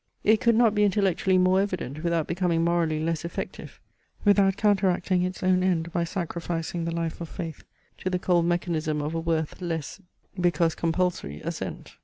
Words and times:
It 0.23 0.41
could 0.41 0.55
not 0.55 0.73
be 0.73 0.83
intellectually 0.83 1.37
more 1.37 1.61
evident 1.61 2.03
without 2.03 2.25
becoming 2.25 2.63
morally 2.63 2.99
less 3.03 3.23
effective; 3.23 3.79
without 4.25 4.57
counteracting 4.57 5.21
its 5.21 5.43
own 5.43 5.61
end 5.61 5.93
by 5.93 6.05
sacrificing 6.05 6.85
the 6.85 6.95
life 6.95 7.21
of 7.21 7.29
faith 7.29 7.63
to 7.99 8.09
the 8.09 8.17
cold 8.17 8.47
mechanism 8.47 8.99
of 8.99 9.13
a 9.13 9.19
worth 9.19 9.61
less 9.61 10.01
because 10.41 10.73
compulsory 10.73 11.39
assent. 11.41 11.97